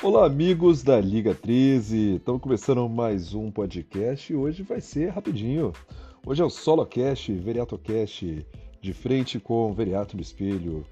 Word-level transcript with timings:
Olá, 0.00 0.26
amigos 0.26 0.84
da 0.84 1.00
Liga 1.00 1.34
13. 1.34 2.14
Estamos 2.16 2.40
começando 2.40 2.88
mais 2.88 3.34
um 3.34 3.50
podcast 3.50 4.32
e 4.32 4.36
hoje 4.36 4.62
vai 4.62 4.80
ser 4.80 5.08
rapidinho. 5.08 5.72
Hoje 6.24 6.40
é 6.40 6.44
o 6.44 6.48
SoloCast, 6.48 7.32
VeriatoCast, 7.32 8.46
de 8.80 8.92
frente 8.92 9.40
com 9.40 9.74
Veriato 9.74 10.14
no 10.14 10.22
Espelho. 10.22 10.86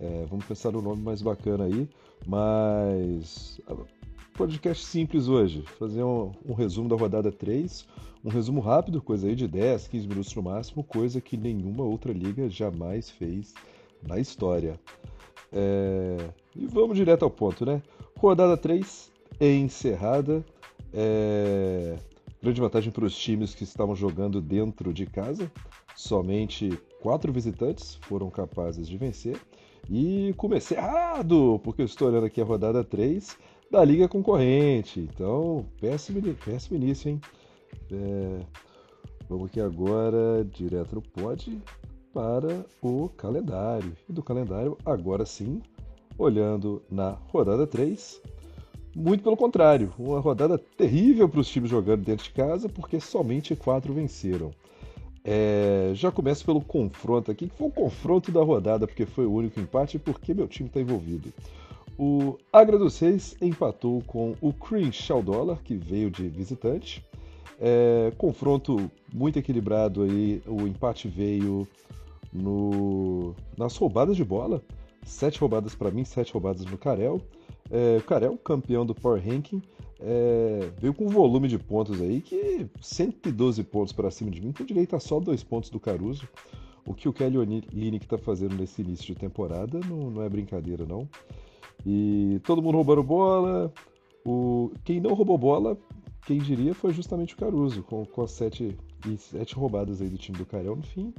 É, 0.00 0.24
vamos 0.30 0.46
pensar 0.46 0.72
no 0.72 0.80
nome 0.80 1.02
mais 1.02 1.20
bacana 1.20 1.64
aí, 1.64 1.86
mas 2.26 3.60
podcast 4.32 4.86
simples 4.86 5.28
hoje. 5.28 5.62
Fazer 5.78 6.02
um, 6.02 6.32
um, 6.48 6.54
resumo 6.54 6.88
da 6.88 6.96
rodada 6.96 7.30
3, 7.30 7.86
um 8.24 8.30
resumo 8.30 8.62
rápido, 8.62 9.02
coisa 9.02 9.28
aí 9.28 9.34
de 9.34 9.46
10, 9.46 9.86
15 9.86 10.08
minutos 10.08 10.34
no 10.34 10.42
máximo, 10.42 10.82
coisa 10.82 11.20
que 11.20 11.36
nenhuma 11.36 11.84
outra 11.84 12.10
liga 12.10 12.48
jamais 12.48 13.10
fez 13.10 13.52
na 14.02 14.18
história. 14.18 14.80
É... 15.52 16.16
E 16.54 16.66
vamos 16.66 16.96
direto 16.96 17.22
ao 17.22 17.30
ponto, 17.30 17.66
né? 17.66 17.82
Rodada 18.18 18.56
3 18.56 19.12
é 19.38 19.54
encerrada. 19.54 20.44
É... 20.92 21.96
Grande 22.42 22.60
vantagem 22.60 22.90
para 22.92 23.04
os 23.04 23.16
times 23.16 23.54
que 23.54 23.64
estavam 23.64 23.94
jogando 23.94 24.40
dentro 24.40 24.92
de 24.92 25.06
casa. 25.06 25.50
Somente 25.94 26.78
quatro 27.00 27.32
visitantes 27.32 27.96
foram 28.02 28.30
capazes 28.30 28.88
de 28.88 28.96
vencer. 28.96 29.38
E 29.88 30.34
comecei 30.36 30.76
errado, 30.76 31.60
porque 31.62 31.82
eu 31.82 31.86
estou 31.86 32.08
olhando 32.08 32.26
aqui 32.26 32.40
a 32.40 32.44
rodada 32.44 32.82
3 32.82 33.36
da 33.70 33.84
liga 33.84 34.08
concorrente. 34.08 35.00
Então, 35.00 35.66
péssimo, 35.80 36.20
péssimo 36.44 36.76
início, 36.76 37.10
hein? 37.10 37.20
É... 37.90 38.40
Vamos 39.28 39.46
aqui 39.46 39.60
agora 39.60 40.46
direto 40.52 41.02
para 42.12 42.64
o 42.80 43.08
calendário. 43.10 43.96
E 44.08 44.12
do 44.12 44.22
calendário, 44.22 44.78
agora 44.84 45.26
sim, 45.26 45.60
olhando 46.18 46.82
na 46.90 47.10
rodada 47.10 47.66
3, 47.66 48.20
muito 48.94 49.22
pelo 49.22 49.36
contrário, 49.36 49.92
uma 49.98 50.20
rodada 50.20 50.56
terrível 50.56 51.28
para 51.28 51.40
os 51.40 51.48
times 51.48 51.70
jogando 51.70 52.02
dentro 52.02 52.24
de 52.24 52.30
casa, 52.30 52.68
porque 52.68 52.98
somente 52.98 53.54
quatro 53.54 53.92
venceram. 53.92 54.50
É, 55.22 55.90
já 55.92 56.10
começo 56.10 56.44
pelo 56.46 56.60
confronto 56.60 57.30
aqui, 57.30 57.48
que 57.48 57.56
foi 57.56 57.66
o 57.66 57.70
confronto 57.70 58.30
da 58.30 58.42
rodada, 58.42 58.86
porque 58.86 59.04
foi 59.04 59.26
o 59.26 59.32
único 59.32 59.60
empate, 59.60 59.98
porque 59.98 60.32
meu 60.32 60.48
time 60.48 60.68
está 60.68 60.80
envolvido. 60.80 61.32
O 61.98 62.38
Agra 62.52 62.78
dos 62.78 62.98
Reis 62.98 63.36
empatou 63.42 64.02
com 64.06 64.34
o 64.40 64.52
Crenshaw 64.52 65.22
Dollar, 65.22 65.58
que 65.62 65.74
veio 65.74 66.10
de 66.10 66.28
visitante. 66.28 67.04
É, 67.60 68.12
confronto 68.16 68.90
muito 69.12 69.38
equilibrado 69.38 70.02
aí, 70.04 70.40
o 70.46 70.66
empate 70.66 71.08
veio 71.08 71.66
no, 72.32 73.34
nas 73.58 73.76
roubadas 73.76 74.16
de 74.16 74.24
bola. 74.24 74.62
Sete 75.06 75.38
roubadas 75.38 75.74
para 75.74 75.90
mim, 75.92 76.04
sete 76.04 76.32
roubadas 76.32 76.64
no 76.64 76.76
Carel. 76.76 77.22
É, 77.70 77.96
o 77.98 78.02
Carel, 78.02 78.36
campeão 78.36 78.84
do 78.84 78.92
Power 78.92 79.22
Ranking, 79.24 79.62
é, 80.00 80.68
veio 80.78 80.92
com 80.92 81.04
um 81.04 81.08
volume 81.08 81.46
de 81.46 81.58
pontos 81.58 82.00
aí 82.00 82.20
que 82.20 82.66
112 82.80 83.62
pontos 83.62 83.92
para 83.92 84.10
cima 84.10 84.32
de 84.32 84.40
mim, 84.40 84.52
com 84.52 84.64
direito 84.64 84.96
a 84.96 85.00
só 85.00 85.20
dois 85.20 85.44
pontos 85.44 85.70
do 85.70 85.78
Caruso. 85.78 86.28
O 86.84 86.92
que 86.92 87.08
o 87.08 87.12
Kelly 87.12 87.38
Olynyk 87.38 88.04
está 88.04 88.18
fazendo 88.18 88.56
nesse 88.56 88.82
início 88.82 89.06
de 89.06 89.14
temporada 89.14 89.80
não, 89.88 90.10
não, 90.10 90.22
é 90.22 90.28
brincadeira, 90.28 90.84
não. 90.84 91.08
E 91.84 92.40
todo 92.44 92.60
mundo 92.60 92.74
roubando 92.74 93.02
bola. 93.02 93.72
O, 94.24 94.72
quem 94.84 95.00
não 95.00 95.14
roubou 95.14 95.38
bola, 95.38 95.78
quem 96.26 96.38
diria, 96.38 96.74
foi 96.74 96.92
justamente 96.92 97.34
o 97.34 97.36
Caruso, 97.36 97.84
com, 97.84 98.04
com 98.04 98.22
as 98.22 98.32
sete, 98.32 98.76
sete 99.18 99.54
roubadas 99.54 100.02
aí 100.02 100.08
do 100.08 100.18
time 100.18 100.36
do 100.36 100.44
Carel 100.44 100.74
no 100.74 100.82
fim. 100.82 101.14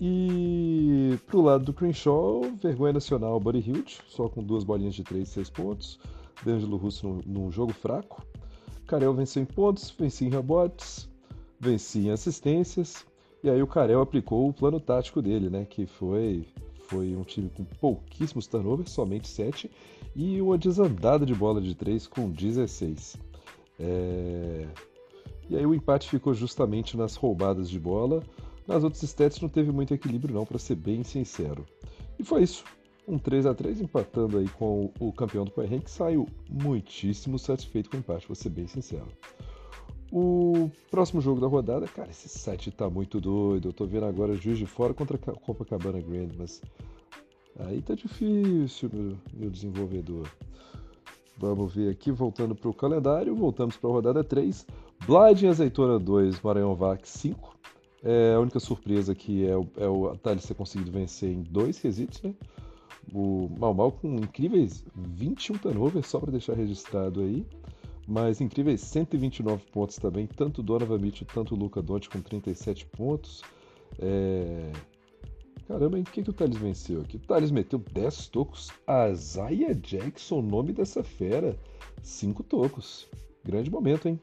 E 0.00 1.18
pro 1.26 1.42
lado 1.42 1.64
do 1.64 1.74
Crenshaw, 1.74 2.40
vergonha 2.54 2.94
nacional, 2.94 3.38
Buddy 3.38 3.58
Hilt, 3.58 3.98
só 4.08 4.30
com 4.30 4.42
duas 4.42 4.64
bolinhas 4.64 4.94
de 4.94 5.04
3 5.04 5.28
e 5.28 5.30
6 5.30 5.50
pontos. 5.50 6.00
D'Angelo 6.42 6.78
Russo 6.78 7.20
num, 7.26 7.50
jogo 7.50 7.74
fraco. 7.74 8.24
Carel 8.86 9.12
venceu 9.12 9.42
em 9.42 9.46
pontos, 9.46 9.90
vencia 9.90 10.26
em 10.26 10.30
rebotes, 10.30 11.06
vencia 11.58 12.08
em 12.08 12.10
assistências. 12.12 13.04
E 13.44 13.50
aí 13.50 13.62
o 13.62 13.66
Carel 13.66 14.00
aplicou 14.00 14.48
o 14.48 14.54
plano 14.54 14.80
tático 14.80 15.20
dele, 15.20 15.50
né? 15.50 15.66
Que 15.68 15.84
foi, 15.84 16.46
foi 16.86 17.14
um 17.14 17.22
time 17.22 17.50
com 17.50 17.64
pouquíssimos 17.64 18.46
turnovers, 18.46 18.90
somente 18.90 19.28
7, 19.28 19.70
e 20.16 20.40
uma 20.40 20.56
desandada 20.56 21.26
de 21.26 21.34
bola 21.34 21.60
de 21.60 21.74
3 21.74 22.06
com 22.06 22.30
16. 22.30 23.18
É... 23.78 24.66
E 25.48 25.56
aí 25.56 25.66
o 25.66 25.74
empate 25.74 26.08
ficou 26.08 26.32
justamente 26.32 26.96
nas 26.96 27.16
roubadas 27.16 27.68
de 27.68 27.78
bola. 27.78 28.22
Nas 28.70 28.84
outras 28.84 29.02
stats 29.02 29.40
não 29.40 29.48
teve 29.48 29.72
muito 29.72 29.92
equilíbrio 29.92 30.32
não, 30.32 30.46
para 30.46 30.56
ser 30.56 30.76
bem 30.76 31.02
sincero. 31.02 31.66
E 32.16 32.22
foi 32.22 32.44
isso. 32.44 32.62
Um 33.08 33.18
3 33.18 33.44
a 33.46 33.52
3 33.52 33.80
empatando 33.80 34.38
aí 34.38 34.48
com 34.50 34.92
o 35.00 35.12
campeão 35.12 35.44
do 35.44 35.50
Power 35.50 35.68
Rank, 35.68 35.88
saiu 35.88 36.28
muitíssimo 36.48 37.36
satisfeito 37.36 37.90
com 37.90 37.96
o 37.96 37.98
empate, 37.98 38.28
vou 38.28 38.36
ser 38.36 38.50
bem 38.50 38.68
sincero. 38.68 39.08
O 40.12 40.70
próximo 40.88 41.20
jogo 41.20 41.40
da 41.40 41.48
rodada, 41.48 41.88
cara, 41.88 42.10
esse 42.10 42.28
site 42.28 42.70
tá 42.70 42.88
muito 42.88 43.20
doido. 43.20 43.70
Eu 43.70 43.72
tô 43.72 43.86
vendo 43.86 44.06
agora 44.06 44.36
Juiz 44.36 44.56
de 44.56 44.66
Fora 44.66 44.94
contra 44.94 45.18
Copacabana 45.18 46.00
Grand, 46.00 46.30
mas 46.38 46.62
aí 47.58 47.82
tá 47.82 47.96
difícil, 47.96 48.88
meu, 48.92 49.18
meu 49.34 49.50
desenvolvedor. 49.50 50.30
Vamos 51.36 51.74
ver 51.74 51.90
aqui, 51.90 52.12
voltando 52.12 52.54
para 52.54 52.70
o 52.70 52.74
calendário, 52.74 53.34
voltamos 53.34 53.76
para 53.76 53.90
a 53.90 53.92
rodada 53.94 54.22
3. 54.22 54.64
Blind 55.08 55.42
Azeitona 55.42 55.98
2, 55.98 56.40
Maranhão 56.40 56.76
Vac 56.76 57.04
5. 57.04 57.59
É, 58.02 58.34
a 58.34 58.40
única 58.40 58.58
surpresa 58.58 59.12
aqui 59.12 59.46
é 59.46 59.56
o, 59.56 59.66
é 59.76 59.86
o 59.86 60.16
Thales 60.16 60.46
ter 60.46 60.54
conseguido 60.54 60.90
vencer 60.90 61.30
em 61.30 61.42
dois 61.42 61.78
quesitos, 61.78 62.22
né? 62.22 62.34
O 63.12 63.48
Mal 63.58 63.74
Mal 63.74 63.92
com 63.92 64.14
incríveis 64.16 64.84
21 64.94 65.58
turnovers, 65.58 66.06
só 66.06 66.18
para 66.18 66.30
deixar 66.30 66.54
registrado 66.54 67.20
aí. 67.20 67.44
Mas 68.06 68.40
incríveis 68.40 68.80
129 68.80 69.62
pontos 69.70 69.96
também, 69.96 70.26
tanto 70.26 70.62
Donovan 70.62 70.98
Mitchell, 70.98 71.28
tanto 71.32 71.54
Luca 71.54 71.80
Doncic 71.82 72.12
com 72.12 72.20
37 72.20 72.86
pontos. 72.86 73.42
É... 73.98 74.72
Caramba, 75.68 75.98
em 75.98 76.02
que, 76.02 76.22
que 76.22 76.30
o 76.30 76.32
Thales 76.32 76.56
venceu 76.56 77.02
aqui? 77.02 77.16
O 77.16 77.20
Thales 77.20 77.52
meteu 77.52 77.78
10 77.78 78.28
tocos. 78.28 78.70
A 78.86 79.12
Zaya 79.12 79.72
Jackson, 79.74 80.42
nome 80.42 80.72
dessa 80.72 81.04
fera, 81.04 81.56
5 82.02 82.42
tocos. 82.42 83.06
Grande 83.44 83.70
momento, 83.70 84.08
hein? 84.08 84.18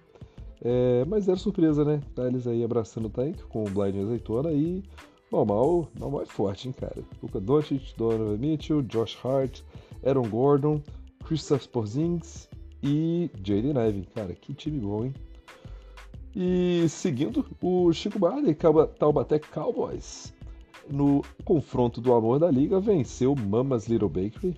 É, 0.70 1.06
mas 1.06 1.30
era 1.30 1.38
surpresa, 1.38 1.86
né? 1.86 2.02
Thales 2.14 2.46
aí 2.46 2.62
abraçando 2.62 3.06
o 3.06 3.10
tank 3.10 3.42
com 3.44 3.64
o 3.64 3.70
Blind 3.70 3.96
Azeitona 4.04 4.52
e 4.52 4.84
normal, 5.32 5.88
normal 5.98 6.24
é 6.24 6.26
forte, 6.26 6.68
hein, 6.68 6.74
cara? 6.78 7.02
Luca 7.24 7.40
Doncic, 7.40 7.96
Donovan 7.96 8.36
Mitchell, 8.36 8.82
Josh 8.82 9.18
Hart, 9.24 9.62
Aaron 10.06 10.28
Gordon, 10.28 10.82
Christoph 11.24 11.68
Porzingis 11.68 12.50
e 12.84 13.32
Jaden 13.38 13.78
Ivey. 13.88 14.08
Cara, 14.14 14.34
que 14.34 14.54
time 14.54 14.82
bom, 14.82 15.06
hein? 15.06 15.14
E 16.36 16.90
seguindo, 16.90 17.46
o 17.62 17.94
Chico 17.94 18.20
Barley, 18.20 18.54
Taubaté 19.00 19.40
Cowboys, 19.40 20.34
no 20.90 21.22
confronto 21.46 22.02
do 22.02 22.14
amor 22.14 22.40
da 22.40 22.52
liga, 22.52 22.78
venceu 22.78 23.34
Mamas 23.34 23.88
Little 23.88 24.10
Bakery 24.10 24.54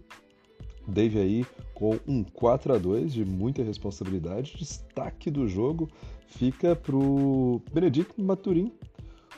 Dave 0.89 1.19
aí 1.19 1.45
com 1.73 1.97
um 2.07 2.23
4 2.23 2.73
a 2.73 2.77
2 2.77 3.13
de 3.13 3.23
muita 3.23 3.63
responsabilidade. 3.63 4.57
Destaque 4.57 5.31
do 5.31 5.47
jogo 5.47 5.89
fica 6.27 6.75
para 6.75 6.95
o 6.95 7.61
Benedito 7.73 8.21
Maturin, 8.21 8.71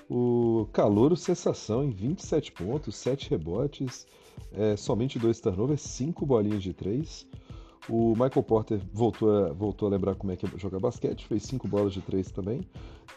o 0.09 0.67
calouro 0.73 1.15
sensação 1.15 1.83
em 1.83 1.89
27 1.89 2.51
pontos, 2.51 2.95
7 2.97 3.29
rebotes, 3.29 4.05
é, 4.53 4.75
somente 4.75 5.17
2 5.17 5.39
turnovers, 5.39 5.81
5 5.81 6.25
bolinhas 6.25 6.61
de 6.61 6.73
3. 6.73 7.25
O 7.89 8.09
Michael 8.11 8.43
Porter 8.43 8.81
voltou 8.93 9.31
a, 9.31 9.53
voltou 9.53 9.87
a 9.87 9.91
lembrar 9.91 10.15
como 10.15 10.31
é 10.31 10.35
que 10.35 10.45
é 10.45 10.49
jogar 10.57 10.79
basquete, 10.79 11.25
fez 11.25 11.43
5 11.43 11.67
bolas 11.67 11.93
de 11.93 12.01
3 12.01 12.29
também. 12.31 12.61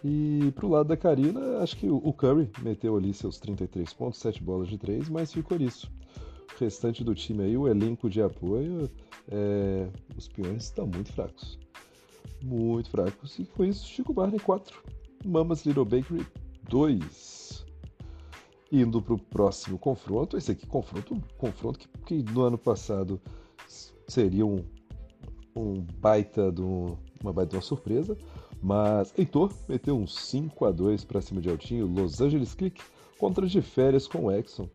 E 0.05 0.53
pro 0.55 0.69
lado 0.69 0.89
da 0.89 0.97
Karina, 0.97 1.59
acho 1.59 1.77
que 1.77 1.89
o 1.89 2.12
Curry 2.12 2.49
meteu 2.62 2.97
ali 2.97 3.12
seus 3.12 3.39
33 3.39 3.93
pontos, 3.93 4.21
7 4.21 4.43
bolas 4.43 4.69
de 4.69 4.78
3, 4.78 5.09
mas 5.09 5.33
ficou 5.33 5.59
nisso 5.59 5.91
restante 6.59 7.02
do 7.02 7.14
time 7.14 7.44
aí, 7.44 7.56
o 7.56 7.69
elenco 7.69 8.08
de 8.08 8.23
apoio, 8.23 8.91
é, 9.29 9.88
os 10.17 10.29
peões 10.29 10.64
estão 10.64 10.87
muito 10.87 11.12
fracos. 11.12 11.58
Muito 12.43 12.91
fracos. 12.91 13.38
E 13.38 13.44
com 13.44 13.64
isso, 13.64 13.87
Chico 13.87 14.12
Barney 14.12 14.41
4, 14.41 14.82
Mamas 15.25 15.64
Little 15.64 15.85
Bakery 15.85 16.26
2. 16.69 17.64
Indo 18.73 19.00
para 19.00 19.14
o 19.14 19.19
próximo 19.19 19.79
confronto, 19.79 20.37
esse 20.37 20.50
aqui 20.50 20.67
confronto, 20.67 21.20
confronto 21.38 21.79
que, 21.79 22.23
que 22.23 22.32
no 22.32 22.43
ano 22.43 22.58
passado 22.58 23.20
seria 24.08 24.44
um, 24.44 24.64
um 25.55 25.81
baita 25.99 26.50
de 26.50 26.61
um, 26.61 26.97
uma 27.23 27.32
baita 27.32 27.50
de 27.50 27.56
uma 27.56 27.62
surpresa, 27.62 28.17
mas 28.62 29.12
Heitor 29.17 29.52
meteu 29.69 29.97
um 29.97 30.06
5 30.06 30.64
a 30.64 30.73
2 30.73 31.05
para 31.05 31.20
cima 31.20 31.40
de 31.40 31.49
Altinho, 31.50 31.87
Los 31.87 32.20
Angeles 32.20 32.55
Click 32.55 32.82
contra 33.19 33.47
de 33.47 33.62
férias 33.62 34.06
com 34.06 34.25
o 34.25 34.32
Exxon. 34.32 34.69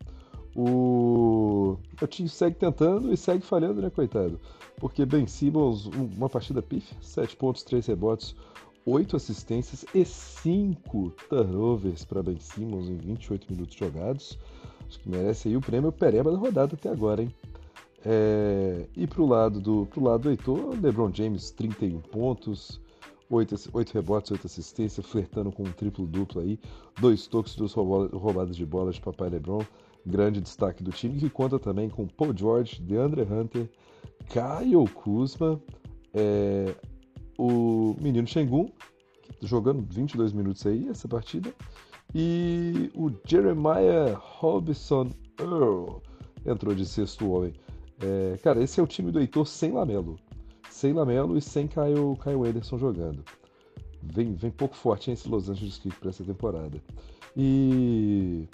O 0.54 1.76
Coutinho 1.98 2.28
segue 2.28 2.56
tentando 2.56 3.12
e 3.12 3.16
segue 3.16 3.44
falhando, 3.44 3.80
né, 3.80 3.90
coitado? 3.90 4.40
Porque 4.76 5.04
Ben 5.06 5.26
Simmons, 5.26 5.86
uma 5.86 6.28
partida 6.28 6.60
pífia, 6.60 6.96
7 7.00 7.36
pontos, 7.36 7.62
3 7.62 7.86
rebotes, 7.86 8.34
8 8.84 9.16
assistências 9.16 9.84
e 9.94 10.04
5 10.04 11.10
turnovers 11.28 12.04
para 12.04 12.22
Ben 12.22 12.38
Simmons 12.40 12.88
em 12.88 12.96
28 12.96 13.52
minutos 13.52 13.76
jogados. 13.76 14.38
Acho 14.88 14.98
que 14.98 15.08
merece 15.08 15.48
aí 15.48 15.56
o 15.56 15.60
prêmio 15.60 15.92
Pereba 15.92 16.32
da 16.32 16.38
rodada 16.38 16.74
até 16.74 16.88
agora, 16.88 17.22
hein? 17.22 17.32
É, 18.04 18.86
e 18.96 19.06
pro 19.06 19.26
lado 19.26 19.60
do 19.60 19.86
pro 19.86 20.02
lado 20.02 20.22
do 20.22 20.30
Heitor, 20.30 20.74
LeBron 20.80 21.12
James 21.12 21.50
31 21.50 22.00
pontos, 22.00 22.80
8, 23.28 23.70
8 23.72 23.92
rebotes, 23.92 24.30
8 24.30 24.46
assistências, 24.46 25.06
flertando 25.06 25.52
com 25.52 25.62
um 25.62 25.72
triplo-duplo 25.72 26.40
aí, 26.40 26.58
dois 26.98 27.26
toques, 27.26 27.54
duas 27.54 27.72
roubadas 27.72 28.56
de 28.56 28.64
bola 28.64 28.90
de 28.90 29.00
papai 29.00 29.28
LeBron, 29.28 29.62
grande 30.10 30.40
destaque 30.40 30.82
do 30.82 30.90
time, 30.90 31.18
que 31.18 31.30
conta 31.30 31.58
também 31.58 31.88
com 31.88 32.06
Paul 32.06 32.36
George, 32.36 32.82
DeAndre 32.82 33.22
Hunter, 33.22 33.70
Kyle 34.28 34.88
Kuzma, 34.92 35.60
é, 36.12 36.74
o 37.38 37.94
menino 38.00 38.26
Shengun, 38.26 38.70
jogando 39.42 39.82
22 39.82 40.32
minutos 40.32 40.66
aí 40.66 40.88
essa 40.88 41.08
partida, 41.08 41.54
e 42.14 42.90
o 42.94 43.10
Jeremiah 43.24 44.14
Robinson 44.14 45.10
Earl 45.38 46.02
entrou 46.44 46.74
de 46.74 46.84
sexto 46.84 47.30
homem. 47.30 47.54
É, 48.00 48.36
cara, 48.38 48.62
esse 48.62 48.80
é 48.80 48.82
o 48.82 48.86
time 48.86 49.12
do 49.12 49.20
Heitor 49.20 49.46
sem 49.46 49.72
Lamelo. 49.72 50.18
Sem 50.70 50.92
Lamelo 50.92 51.36
e 51.36 51.40
sem 51.42 51.66
Caio, 51.66 52.16
Caio 52.16 52.44
Anderson 52.44 52.78
jogando. 52.78 53.24
Vem, 54.02 54.34
vem 54.34 54.50
pouco 54.50 54.74
forte 54.74 55.10
esse 55.10 55.28
Los 55.28 55.48
Angeles 55.48 55.78
Clippers 55.78 56.00
para 56.00 56.10
essa 56.10 56.24
temporada. 56.24 56.82
E 57.36 58.48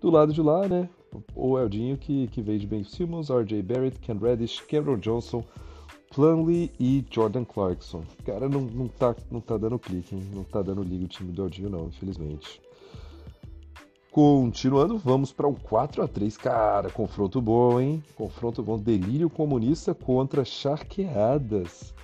do 0.00 0.10
lado 0.10 0.32
de 0.32 0.40
lá, 0.40 0.68
né, 0.68 0.88
o 1.34 1.58
Eldinho 1.58 1.96
que, 1.96 2.28
que 2.28 2.42
veio 2.42 2.58
de 2.58 2.66
Ben 2.66 2.84
Simmons, 2.84 3.30
RJ 3.30 3.62
Barrett, 3.62 3.98
Ken 4.00 4.16
Reddish, 4.16 4.60
Cameron 4.60 4.98
Johnson, 4.98 5.44
Plumlee 6.10 6.70
e 6.78 7.04
Jordan 7.10 7.44
Clarkson. 7.44 8.02
Cara, 8.24 8.48
não, 8.48 8.62
não, 8.62 8.88
tá, 8.88 9.14
não 9.30 9.40
tá 9.40 9.56
dando 9.56 9.78
clique, 9.78 10.14
hein? 10.14 10.22
não 10.32 10.44
tá 10.44 10.62
dando 10.62 10.82
liga 10.82 11.04
o 11.04 11.08
time 11.08 11.32
do 11.32 11.42
Eldinho 11.42 11.70
não, 11.70 11.86
infelizmente. 11.86 12.60
Continuando, 14.10 14.98
vamos 14.98 15.32
para 15.32 15.46
um 15.46 15.54
4 15.54 16.02
a 16.02 16.08
3 16.08 16.36
Cara, 16.36 16.90
confronto 16.90 17.40
bom, 17.40 17.78
hein? 17.78 18.02
Confronto 18.16 18.62
bom. 18.62 18.78
Delírio 18.78 19.28
comunista 19.28 19.94
contra 19.94 20.44
Charqueadas. 20.44 21.94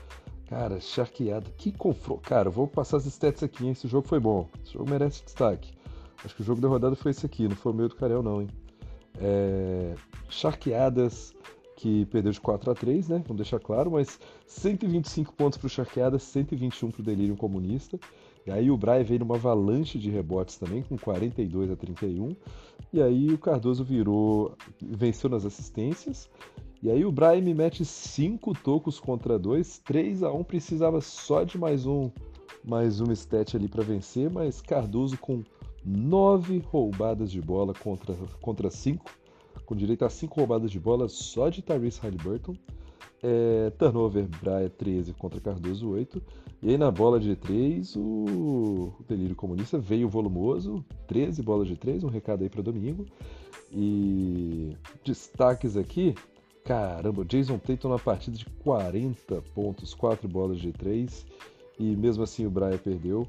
Cara, 0.47 0.81
Charqueada. 0.81 1.51
Que 1.57 1.73
confronto. 1.73 2.21
Cara, 2.21 2.51
vou 2.51 2.69
passar 2.69 2.99
as 2.99 3.07
stats 3.07 3.43
aqui, 3.43 3.65
hein? 3.65 3.73
Esse 3.73 3.89
jogo 3.89 4.07
foi 4.07 4.21
bom. 4.21 4.47
Esse 4.63 4.75
jogo 4.75 4.89
merece 4.89 5.25
destaque. 5.25 5.73
Acho 6.23 6.35
que 6.35 6.43
o 6.43 6.45
jogo 6.45 6.61
da 6.61 6.69
rodada 6.69 6.95
foi 6.95 7.11
esse 7.11 7.25
aqui, 7.25 7.49
não 7.49 7.57
foi 7.57 7.73
o 7.73 7.75
meio 7.75 7.89
do 7.89 7.97
Carel, 7.97 8.23
não, 8.23 8.43
hein? 8.43 8.49
É... 9.21 9.95
Charqueadas, 10.29 11.35
que 11.77 12.07
perdeu 12.07 12.33
de 12.33 12.41
4 12.41 12.71
a 12.71 12.75
3 12.75 13.09
né? 13.09 13.23
Vamos 13.27 13.37
deixar 13.37 13.61
claro, 13.61 13.91
mas 13.91 14.19
125 14.47 15.33
pontos 15.35 15.59
para 15.59 15.67
o 15.67 15.71
Charqueadas, 15.71 16.23
121 16.23 16.91
para 16.91 17.01
o 17.01 17.05
Delírio 17.05 17.37
Comunista. 17.37 17.99
E 18.47 18.51
aí 18.51 18.71
o 18.71 18.77
Bray 18.77 19.03
veio 19.03 19.21
numa 19.21 19.37
avalanche 19.37 19.99
de 19.99 20.11
rebotes 20.11 20.57
também, 20.57 20.83
com 20.83 20.99
42 20.99 21.71
a 21.71 21.77
31. 21.77 22.37
E 22.93 23.03
aí 23.03 23.33
o 23.33 23.39
Cardoso 23.39 23.83
virou, 23.83 24.55
venceu 24.81 25.31
nas 25.31 25.47
assistências. 25.47 26.29
E 26.83 26.91
aí 26.91 27.05
o 27.05 27.11
Bray 27.11 27.41
me 27.41 27.55
mete 27.55 27.85
5 27.85 28.53
tocos 28.63 29.01
contra 29.01 29.39
2, 29.39 29.79
3 29.79 30.23
a 30.23 30.31
1 30.31 30.45
precisava 30.45 31.01
só 31.01 31.43
de 31.43 31.57
mais 31.57 31.87
um 31.87 32.11
mais 32.63 32.99
um 32.99 33.13
stat 33.13 33.57
ali 33.57 33.69
para 33.69 33.83
vencer, 33.83 34.31
mas 34.31 34.63
Cardoso 34.63 35.19
com 35.19 35.43
9 35.85 36.59
roubadas 36.59 37.31
de 37.31 37.41
bola 37.41 37.75
contra 37.75 38.15
contra 38.41 38.71
5, 38.71 39.05
com 39.67 39.77
direito 39.77 40.05
a 40.05 40.11
5 40.11 40.35
roubadas 40.35 40.71
de 40.71 40.81
bola 40.81 41.09
só 41.09 41.49
de 41.49 41.63
Tyrese 41.63 42.01
Halliburton. 42.01 42.57
É, 43.23 43.71
turnover, 43.79 44.29
Braia 44.43 44.69
13 44.69 45.15
contra 45.15 45.41
Cardoso 45.41 45.89
8. 45.89 46.23
E 46.63 46.71
aí 46.71 46.79
na 46.79 46.91
bola 46.91 47.19
de 47.19 47.37
3, 47.37 47.97
o, 47.97 48.01
o 48.01 48.95
Delírio 49.09 49.37
Comunista 49.37 49.79
veio 49.79 50.09
volumoso, 50.09 50.85
13 51.07 51.43
bolas 51.43 51.69
de 51.69 51.77
3, 51.77 52.05
um 52.05 52.09
recado 52.09 52.43
aí 52.43 52.51
para 52.51 52.63
domingo. 52.63 53.07
E 53.73 54.77
destaques 55.05 55.77
aqui, 55.77 56.15
caramba, 56.65 57.25
Jason 57.25 57.59
Tatum 57.59 57.89
na 57.89 57.99
partida 57.99 58.37
de 58.37 58.47
40 58.63 59.43
pontos, 59.55 59.95
4 59.95 60.29
bolas 60.29 60.59
de 60.59 60.73
3. 60.73 61.27
E 61.79 61.97
mesmo 61.97 62.23
assim 62.23 62.47
o 62.47 62.51
Braia 62.51 62.79
perdeu, 62.79 63.27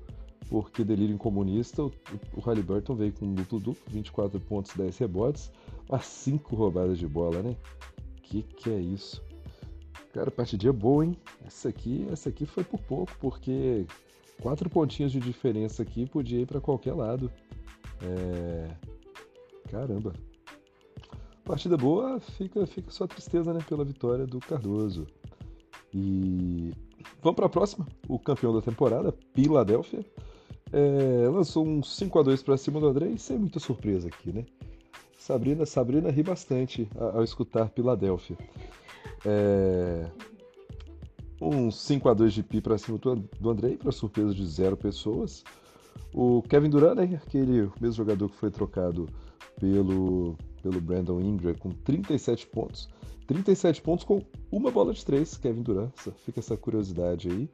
porque 0.50 0.84
Delírio 0.84 1.18
Comunista, 1.18 1.84
o, 1.84 1.92
Halliburton 2.40 2.96
veio 2.96 3.14
com 3.14 3.26
um 3.26 3.34
duplo-duplo, 3.34 3.84
24 3.88 4.40
pontos, 4.40 4.74
10 4.76 4.98
rebotes, 4.98 5.52
mas 5.90 6.06
5 6.06 6.56
roubadas 6.56 6.98
de 6.98 7.08
bola, 7.08 7.42
né? 7.42 7.56
Que 8.22 8.44
que 8.44 8.70
é 8.70 8.80
isso? 8.80 9.24
Cara, 10.14 10.32
partidinha 10.32 10.72
boa, 10.72 11.06
hein? 11.06 11.18
Essa 11.46 11.70
aqui, 11.70 12.08
essa 12.12 12.30
aqui 12.30 12.46
foi 12.46 12.64
por 12.64 12.80
pouco, 12.82 13.12
porque 13.20 13.86
quatro 14.42 14.70
pontinhos 14.70 15.12
de 15.12 15.20
diferença 15.20 15.84
aqui 15.84 16.06
podia 16.06 16.40
ir 16.40 16.46
para 16.46 16.62
qualquer 16.62 16.94
lado. 16.94 17.32
É... 18.02 18.68
Caramba. 19.70 20.14
Partida 21.44 21.78
boa, 21.78 22.20
fica, 22.20 22.66
fica 22.66 22.90
só 22.90 23.06
tristeza, 23.06 23.54
né, 23.54 23.60
pela 23.68 23.86
vitória 23.86 24.26
do 24.26 24.40
Cardoso. 24.40 25.06
E 25.94 26.72
vamos 27.22 27.36
para 27.36 27.46
a 27.46 27.50
próxima. 27.50 27.88
O 28.08 28.18
campeão 28.18 28.54
da 28.54 28.62
temporada, 28.62 29.14
Philadelphia, 29.34 30.04
é... 30.76 31.30
lançou 31.30 31.66
um 31.66 31.82
5 31.82 32.20
a 32.20 32.24
2 32.24 32.44
para 32.44 32.58
cima 32.58 32.80
do 32.80 32.88
André, 32.88 33.08
e 33.08 33.18
sem 33.18 33.38
muita 33.38 33.60
surpresa 33.60 34.08
aqui, 34.08 34.32
né? 34.32 34.46
Sabrina, 35.18 35.66
Sabrina 35.66 36.12
ri 36.12 36.22
bastante 36.22 36.88
ao 37.00 37.24
escutar 37.24 37.70
Philadelphia. 37.70 38.38
É... 39.26 40.06
Um 41.42 41.72
5 41.72 42.10
a 42.10 42.14
2 42.14 42.34
de 42.34 42.44
pi 42.44 42.62
para 42.62 42.78
cima 42.78 42.98
do 42.98 43.50
Andrei, 43.50 43.78
para 43.78 43.92
surpresa 43.92 44.34
de 44.34 44.46
zero 44.46 44.78
pessoas. 44.78 45.44
O 46.14 46.42
Kevin 46.44 46.70
Durant, 46.70 46.96
né, 46.96 47.20
aquele 47.26 47.70
mesmo 47.80 47.94
jogador 47.94 48.30
que 48.30 48.38
foi 48.38 48.50
trocado 48.50 49.10
pelo, 49.60 50.38
pelo 50.66 50.82
Brandon 50.82 51.22
Ingram, 51.22 51.54
com 51.54 51.70
37 51.70 52.48
pontos. 52.48 52.90
37 53.28 53.84
pontos 53.84 54.04
com 54.04 54.24
uma 54.52 54.72
bola 54.72 54.94
de 54.94 55.06
três, 55.06 55.38
Kevin 55.38 55.62
Durant. 55.62 55.92
Fica 56.26 56.40
essa 56.40 56.58
curiosidade 56.58 57.30
aí. 57.30 57.48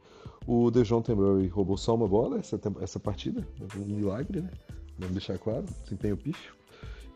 O 0.47 0.71
DeJounte 0.71 1.13
Murray 1.13 1.47
roubou 1.47 1.75
só 1.75 1.93
uma 1.93 2.07
bola 2.07 2.39
essa, 2.39 2.57
essa 2.79 2.99
partida. 3.01 3.45
Um 3.75 3.95
milagre, 3.95 4.39
né? 4.39 4.49
Vamos 4.97 5.13
deixar 5.13 5.37
claro, 5.37 5.65
desempenho 5.83 6.15
pífio. 6.15 6.53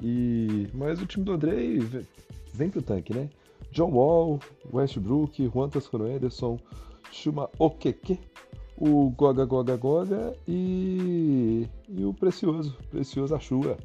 E, 0.01 0.67
mas 0.73 1.01
o 1.01 1.05
time 1.05 1.23
do 1.23 1.31
Andrei 1.31 1.79
vem 2.53 2.69
pro 2.69 2.81
tanque, 2.81 3.13
né? 3.13 3.29
John 3.71 3.91
Wall, 3.91 4.39
Westbrook, 4.73 5.47
Juan 5.47 5.69
Toscano 5.69 6.09
Ederson, 6.09 6.59
Shuma 7.09 7.49
Okeke, 7.57 8.19
o 8.77 9.11
Goga 9.11 9.45
Goga 9.45 9.77
Goga 9.77 10.35
e, 10.45 11.67
e 11.87 12.03
o 12.03 12.13
Precioso, 12.13 12.75
Precioso 12.89 13.33
Achua. 13.33 13.77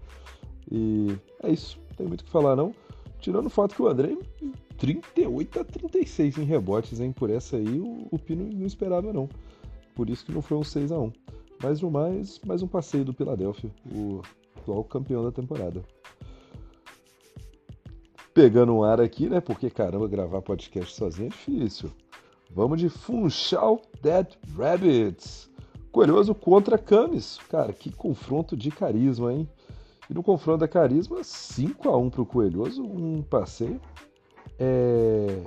E 0.70 1.16
é 1.42 1.50
isso, 1.50 1.78
tem 2.00 2.08
muito 2.08 2.22
o 2.22 2.24
que 2.24 2.30
falar 2.30 2.56
não. 2.56 2.74
Tirando 3.20 3.46
o 3.46 3.50
fato 3.50 3.74
que 3.74 3.82
o 3.82 3.86
André 3.86 4.16
38 4.78 5.60
a 5.60 5.64
36 5.64 6.38
em 6.38 6.44
rebotes, 6.44 7.00
hein? 7.00 7.12
Por 7.12 7.28
essa 7.28 7.56
aí 7.56 7.78
o, 7.78 8.08
o 8.10 8.18
Pino 8.18 8.48
não 8.50 8.66
esperava 8.66 9.12
não. 9.12 9.28
Por 9.94 10.08
isso 10.08 10.24
que 10.24 10.32
não 10.32 10.40
foi 10.40 10.56
um 10.56 10.64
6 10.64 10.90
a 10.90 10.98
1 10.98 11.12
Mas 11.62 11.82
no 11.82 11.90
mais, 11.90 12.40
mais 12.46 12.62
um 12.62 12.66
passeio 12.66 13.04
do 13.04 13.12
Philadelphia, 13.12 13.70
o 13.94 14.22
atual 14.56 14.82
campeão 14.84 15.22
da 15.22 15.30
temporada 15.30 15.84
pegando 18.32 18.74
um 18.74 18.84
ar 18.84 19.00
aqui, 19.00 19.28
né? 19.28 19.40
Porque 19.40 19.68
caramba, 19.68 20.08
gravar 20.08 20.40
podcast 20.40 20.94
sozinho 20.94 21.26
é 21.26 21.30
difícil. 21.30 21.90
Vamos 22.50 22.80
de 22.80 22.88
Funchal 22.88 23.82
Dead 24.00 24.26
Rabbits. 24.56 25.50
Coelhoso 25.92 26.34
contra 26.34 26.78
Camis. 26.78 27.38
Cara, 27.50 27.72
que 27.72 27.92
confronto 27.92 28.56
de 28.56 28.70
carisma, 28.70 29.32
hein? 29.32 29.48
E 30.10 30.14
no 30.14 30.24
confronto 30.24 30.58
da 30.58 30.68
carisma, 30.68 31.22
5 31.22 31.88
a 31.88 31.96
1 31.96 32.10
pro 32.10 32.26
Coelhoso, 32.26 32.82
um 32.82 33.22
passeio. 33.22 33.80
É... 34.58 35.44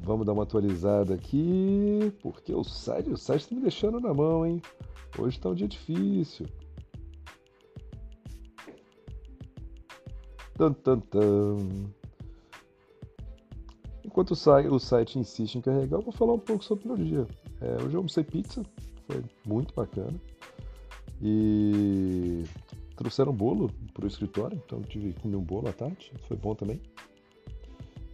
Vamos 0.00 0.24
dar 0.24 0.32
uma 0.32 0.44
atualizada 0.44 1.14
aqui, 1.14 2.10
porque 2.22 2.54
o 2.54 2.64
site, 2.64 3.10
o 3.10 3.16
site 3.16 3.46
tá 3.46 3.54
me 3.54 3.60
deixando 3.60 4.00
na 4.00 4.14
mão, 4.14 4.46
hein? 4.46 4.62
Hoje 5.18 5.38
tá 5.38 5.50
um 5.50 5.54
dia 5.54 5.68
difícil. 5.68 6.46
Tum, 10.56 10.72
tum, 10.72 11.00
tum. 11.00 11.84
Enquanto 14.02 14.30
o 14.30 14.78
site 14.78 15.18
insiste 15.18 15.56
em 15.56 15.60
carregar, 15.60 15.98
eu 15.98 16.02
vou 16.02 16.12
falar 16.12 16.32
um 16.32 16.38
pouco 16.38 16.64
sobre 16.64 16.86
o 16.86 16.96
meu 16.96 17.04
dia. 17.04 17.26
É, 17.60 17.76
hoje 17.84 17.94
eu 17.94 17.98
almocei 17.98 18.24
pizza, 18.24 18.62
foi 19.06 19.22
muito 19.46 19.74
bacana. 19.74 20.18
E 21.20 22.44
trouxeram 22.98 23.32
bolo 23.32 23.70
para 23.94 24.04
o 24.04 24.08
escritório, 24.08 24.60
então 24.66 24.80
eu 24.80 24.84
tive 24.84 25.12
que 25.12 25.20
comer 25.20 25.36
um 25.36 25.42
bolo 25.42 25.68
à 25.68 25.72
tarde, 25.72 26.12
foi 26.22 26.36
bom 26.36 26.54
também. 26.54 26.82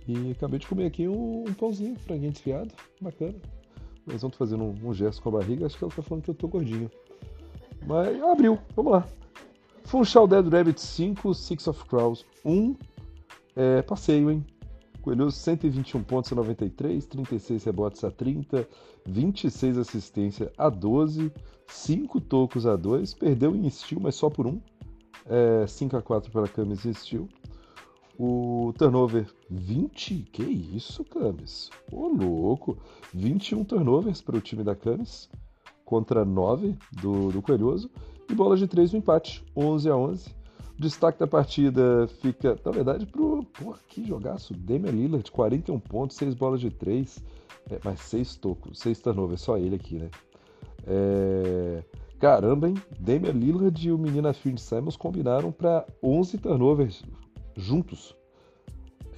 E 0.06 0.32
acabei 0.32 0.58
de 0.58 0.66
comer 0.66 0.84
aqui 0.84 1.08
um, 1.08 1.44
um 1.48 1.54
pãozinho, 1.54 1.96
franguinho 2.00 2.30
desfiado, 2.30 2.70
bacana. 3.00 3.34
Mas 4.04 4.20
vamos 4.20 4.36
fazendo 4.36 4.62
um, 4.62 4.74
um, 4.84 4.92
gesto 4.92 5.22
com 5.22 5.30
a 5.30 5.32
barriga, 5.40 5.64
acho 5.64 5.78
que 5.78 5.84
ela 5.84 5.92
tá 5.92 6.02
falando 6.02 6.22
que 6.22 6.30
eu 6.30 6.34
tô 6.34 6.46
gordinho. 6.46 6.90
Mas 7.86 8.22
abriu, 8.22 8.58
vamos 8.76 8.92
lá. 8.92 9.08
Funchal 9.84 10.28
Dead 10.28 10.46
Rabbit 10.46 10.78
5, 10.78 11.32
Six 11.32 11.66
of 11.66 11.84
Crows 11.86 12.26
1. 12.44 12.76
É, 13.56 13.82
passeio, 13.82 14.30
hein? 14.30 14.44
Coelhoso 15.00 15.36
121 15.36 16.02
pontos 16.02 16.32
a 16.32 16.34
93, 16.34 17.06
36 17.06 17.64
rebotes 17.64 18.04
a 18.04 18.10
30, 18.10 18.68
26 19.06 19.78
assistência 19.78 20.52
a 20.56 20.68
12, 20.68 21.32
5 21.66 22.20
tocos 22.22 22.66
a 22.66 22.76
2, 22.76 23.14
perdeu 23.14 23.54
em 23.54 23.66
estilo, 23.66 24.00
mas 24.00 24.14
só 24.14 24.28
por 24.28 24.46
um. 24.46 24.60
É, 25.26 25.66
5 25.66 25.96
a 25.96 26.02
4 26.02 26.30
para 26.30 26.48
Camis 26.48 26.84
e 26.84 26.94
Steel. 26.94 27.28
O 28.18 28.72
turnover 28.78 29.26
20, 29.50 30.28
que 30.32 30.42
isso, 30.42 31.04
Camis? 31.04 31.70
Ô 31.90 32.08
louco! 32.08 32.76
21 33.12 33.64
turnovers 33.64 34.20
para 34.20 34.36
o 34.36 34.40
time 34.40 34.62
da 34.62 34.74
Camis 34.74 35.28
contra 35.84 36.24
9 36.24 36.76
do, 36.92 37.30
do 37.30 37.42
Coelhoso 37.42 37.90
e 38.28 38.34
bola 38.34 38.56
de 38.56 38.66
3 38.66 38.92
no 38.92 38.98
empate, 38.98 39.44
11 39.56 39.90
a 39.90 39.96
11. 39.96 40.30
O 40.78 40.82
destaque 40.82 41.18
da 41.18 41.26
partida 41.26 42.08
fica, 42.20 42.58
na 42.64 42.70
verdade, 42.70 43.06
pro. 43.06 43.44
Pô, 43.44 43.74
que 43.88 44.04
jogaço! 44.04 44.54
Damian 44.54 44.90
Lillard, 44.90 45.30
41 45.30 45.78
pontos, 45.78 46.16
6 46.16 46.34
bolas 46.34 46.60
de 46.60 46.70
3, 46.70 47.22
é, 47.70 47.78
mas 47.84 48.00
6 48.00 48.36
tocos, 48.36 48.78
6 48.80 49.00
turnovers, 49.00 49.40
só 49.40 49.56
ele 49.56 49.76
aqui, 49.76 49.98
né? 49.98 50.10
É... 50.86 51.82
Caramba, 52.18 52.68
hein? 52.68 52.74
Damian 52.98 53.32
Lillard 53.32 53.86
e 53.86 53.92
o 53.92 53.98
menino 53.98 54.32
Phil 54.32 54.56
Simons 54.56 54.96
combinaram 54.96 55.52
para 55.52 55.86
11 56.02 56.38
turnovers 56.38 57.02
juntos. 57.56 58.16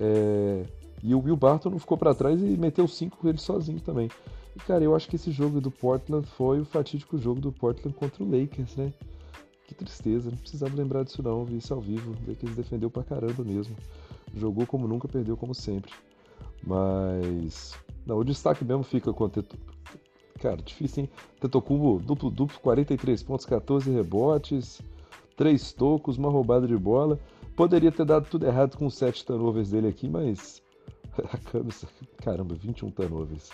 É... 0.01 0.65
E 1.03 1.15
o 1.15 1.21
Will 1.21 1.37
Barton 1.37 1.71
não 1.71 1.79
ficou 1.79 1.97
para 1.97 2.15
trás 2.15 2.41
e 2.43 2.57
meteu 2.57 2.89
5 2.89 3.17
com 3.17 3.29
ele 3.29 3.39
sozinho 3.39 3.81
também. 3.81 4.09
E, 4.57 4.59
cara, 4.61 4.83
eu 4.83 4.97
acho 4.97 5.09
que 5.09 5.17
esse 5.17 5.31
jogo 5.31 5.61
do 5.61 5.71
Portland 5.71 6.27
foi 6.27 6.61
o 6.61 6.65
fatídico 6.65 7.19
jogo 7.19 7.41
do 7.41 7.53
Portland 7.53 7.95
contra 7.95 8.25
o 8.25 8.29
Lakers, 8.29 8.75
né? 8.77 8.93
Que 9.67 9.75
tristeza, 9.75 10.31
não 10.31 10.39
precisava 10.39 10.75
lembrar 10.75 11.03
disso 11.03 11.23
não, 11.23 11.45
vi 11.45 11.59
isso 11.59 11.75
ao 11.75 11.81
vivo. 11.81 12.13
O 12.13 12.31
Lakers 12.31 12.57
defendeu 12.57 12.91
pra 12.91 13.03
caramba 13.03 13.45
mesmo. 13.45 13.77
Jogou 14.35 14.67
como 14.67 14.89
nunca, 14.89 15.07
perdeu 15.07 15.37
como 15.37 15.55
sempre. 15.55 15.93
Mas. 16.65 17.75
Não, 18.07 18.19
o 18.19 18.25
destaque 18.25 18.65
mesmo 18.65 18.83
fica 18.83 19.13
com. 19.13 19.31
Cara, 20.41 20.57
difícil, 20.57 21.05
hein? 21.05 21.11
Tetocumbo, 21.41 21.99
duplo, 21.99 22.31
duplo, 22.31 22.59
43 22.61 23.23
pontos, 23.23 23.47
14 23.47 23.91
rebotes, 23.91 24.83
3 25.37 25.73
tocos, 25.73 26.19
uma 26.19 26.31
roubada 26.31 26.67
de 26.67 26.77
bola. 26.77 27.19
Poderia 27.55 27.91
ter 27.91 28.05
dado 28.05 28.29
tudo 28.29 28.47
errado 28.47 28.77
com 28.77 28.87
os 28.87 28.95
7 28.97 29.25
turnovers 29.25 29.71
dele 29.71 29.89
aqui, 29.89 30.09
mas. 30.09 30.63
Caramba, 32.23 32.55
21 32.55 32.91
turnovers. 32.91 33.51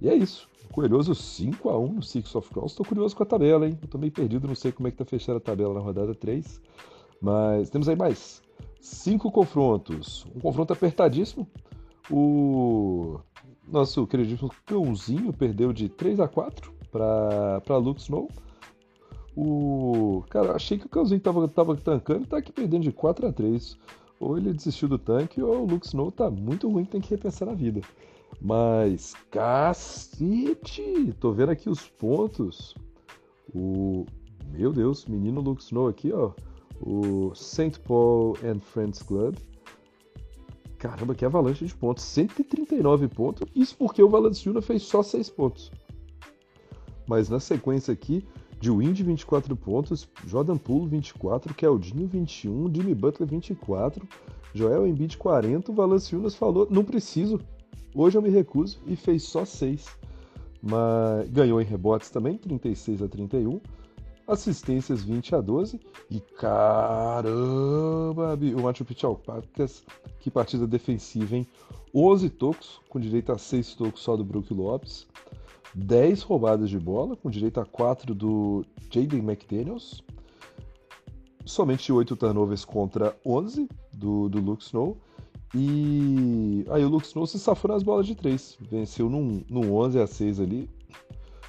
E 0.00 0.08
é 0.08 0.14
isso. 0.14 0.48
Coelhoso 0.72 1.12
5x1 1.12 1.94
no 1.94 2.02
Six 2.02 2.34
of 2.34 2.48
Cross. 2.50 2.72
Estou 2.72 2.86
curioso 2.86 3.14
com 3.14 3.22
a 3.22 3.26
tabela, 3.26 3.66
hein? 3.66 3.78
Estou 3.82 4.00
meio 4.00 4.12
perdido, 4.12 4.48
não 4.48 4.54
sei 4.54 4.72
como 4.72 4.88
é 4.88 4.90
que 4.90 4.96
tá 4.96 5.04
fechando 5.04 5.38
a 5.38 5.40
tabela 5.40 5.74
na 5.74 5.80
rodada 5.80 6.14
3. 6.14 6.60
Mas 7.20 7.70
temos 7.70 7.88
aí 7.88 7.96
mais 7.96 8.42
cinco 8.80 9.30
confrontos. 9.30 10.26
Um 10.34 10.40
confronto 10.40 10.72
apertadíssimo. 10.72 11.46
O 12.10 13.20
nosso 13.66 14.06
queridíssimo 14.06 14.50
Cãozinho 14.66 15.32
perdeu 15.32 15.72
de 15.72 15.88
3 15.88 16.20
a 16.20 16.28
4 16.28 16.72
para 16.90 17.76
Luke 17.76 18.00
Snow. 18.00 18.28
O 19.36 20.22
cara, 20.30 20.54
achei 20.54 20.78
que 20.78 20.86
o 20.86 20.88
Cãozinho 20.88 21.20
tava, 21.20 21.48
tava 21.48 21.76
tancando 21.76 22.24
e 22.24 22.26
tá 22.26 22.36
aqui 22.36 22.52
perdendo 22.52 22.82
de 22.82 22.92
4 22.92 23.26
a 23.26 23.32
3. 23.32 23.76
Ou 24.20 24.38
ele 24.38 24.52
desistiu 24.52 24.88
do 24.88 24.98
tanque 24.98 25.42
ou 25.42 25.62
o 25.62 25.66
Luke 25.66 25.86
Snow 25.86 26.10
tá 26.12 26.30
muito 26.30 26.70
ruim, 26.70 26.84
tem 26.84 27.00
que 27.00 27.10
repensar 27.10 27.46
na 27.46 27.54
vida. 27.54 27.80
Mas, 28.40 29.14
cacete! 29.30 31.14
Tô 31.18 31.32
vendo 31.32 31.50
aqui 31.50 31.68
os 31.68 31.86
pontos. 31.86 32.74
O. 33.54 34.06
Meu 34.52 34.72
Deus, 34.72 35.06
menino 35.06 35.40
Luke 35.40 35.62
Snow 35.62 35.88
aqui, 35.88 36.12
ó. 36.12 36.32
O 36.80 37.34
St. 37.34 37.80
Paul 37.80 38.36
and 38.44 38.60
Friends 38.60 39.02
Club. 39.02 39.36
Caramba, 40.84 41.14
que 41.14 41.24
avalanche 41.24 41.64
de 41.64 41.74
pontos. 41.74 42.04
139 42.04 43.08
pontos. 43.08 43.48
Isso 43.56 43.74
porque 43.74 44.02
o 44.02 44.08
Valanciunas 44.10 44.66
fez 44.66 44.82
só 44.82 45.02
6 45.02 45.30
pontos. 45.30 45.72
Mas 47.06 47.30
na 47.30 47.40
sequência 47.40 47.90
aqui, 47.90 48.22
de 48.60 48.70
Wind 48.70 49.00
24 49.00 49.56
pontos, 49.56 50.06
Jordan 50.26 50.58
Poole 50.58 50.86
24, 50.88 51.54
Keldinho 51.54 52.06
21, 52.06 52.74
Jimmy 52.74 52.94
Butler 52.94 53.26
24, 53.26 54.06
Joel 54.52 54.86
Embiid 54.86 55.16
40, 55.16 55.72
o 55.72 55.74
Valanciunas 55.74 56.34
falou, 56.34 56.68
não 56.70 56.84
preciso, 56.84 57.40
Hoje 57.94 58.18
eu 58.18 58.22
me 58.22 58.28
recuso 58.28 58.78
e 58.86 58.94
fez 58.94 59.22
só 59.22 59.46
6. 59.46 59.86
Mas 60.60 61.30
ganhou 61.30 61.62
em 61.62 61.64
rebotes 61.64 62.10
também, 62.10 62.36
36 62.36 63.00
a 63.00 63.08
31. 63.08 63.58
Assistências 64.26 65.02
20 65.02 65.34
a 65.34 65.40
12. 65.40 65.80
E 66.10 66.20
caramba, 66.20 67.28
o 68.56 68.62
Machu 68.62 68.84
Picchualpacas, 68.84 69.84
que 70.20 70.30
partida 70.30 70.66
defensiva, 70.66 71.36
hein? 71.36 71.46
11 71.94 72.30
tocos, 72.30 72.80
com 72.88 72.98
direito 72.98 73.32
a 73.32 73.38
6 73.38 73.74
tocos 73.74 74.02
só 74.02 74.16
do 74.16 74.24
Brook 74.24 74.52
Lopes. 74.52 75.06
10 75.74 76.22
roubadas 76.22 76.70
de 76.70 76.78
bola, 76.78 77.16
com 77.16 77.28
direito 77.28 77.60
a 77.60 77.64
4 77.64 78.14
do 78.14 78.64
Jaden 78.90 79.20
McDaniels. 79.20 80.02
Somente 81.44 81.92
8 81.92 82.16
turnovers 82.16 82.64
contra 82.64 83.16
11 83.24 83.68
do, 83.92 84.28
do 84.28 84.40
Luke 84.40 84.62
Snow. 84.62 84.96
E 85.54 86.64
aí 86.68 86.84
o 86.84 86.88
Lux 86.88 87.08
Snow 87.08 87.26
se 87.26 87.38
safou 87.38 87.70
nas 87.70 87.82
bolas 87.82 88.06
de 88.06 88.14
três. 88.14 88.58
Venceu 88.60 89.08
num, 89.08 89.44
num 89.48 89.72
11 89.72 90.00
a 90.00 90.06
6 90.06 90.40
ali. 90.40 90.68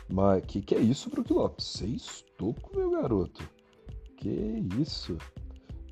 Mas 0.09 0.43
que 0.45 0.62
que 0.62 0.75
é 0.75 0.79
isso, 0.79 1.09
Brook 1.09 1.31
Lopes? 1.33 1.65
Seis 1.65 2.24
toco, 2.38 2.75
meu 2.75 2.91
garoto. 2.91 3.47
Que 4.17 4.63
isso. 4.79 5.17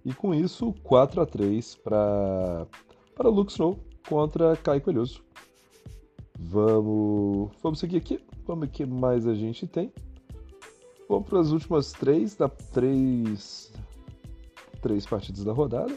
E 0.05 0.13
com 0.13 0.33
isso, 0.33 0.73
4 0.83 1.21
a 1.21 1.25
3 1.25 1.75
para 1.75 2.67
para 3.15 3.29
Lux 3.29 3.53
Snow 3.53 3.79
contra 4.07 4.55
Caio 4.57 4.81
Coelhoso. 4.81 5.23
Vamos, 6.37 7.51
vamos 7.61 7.79
seguir 7.79 7.97
aqui. 7.97 8.19
Vamos 8.45 8.65
ver 8.65 8.67
o 8.67 8.71
que 8.71 8.85
mais 8.85 9.27
a 9.27 9.33
gente 9.33 9.65
tem. 9.65 9.91
Vamos 11.07 11.27
para 11.27 11.39
as 11.39 11.51
últimas 11.51 11.91
três 11.91 12.35
da 12.35 12.49
três 12.49 13.71
três 14.81 15.05
partidas 15.05 15.43
da 15.43 15.53
rodada. 15.53 15.93